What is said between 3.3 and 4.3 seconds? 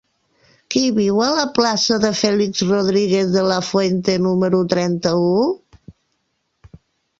de la Fuente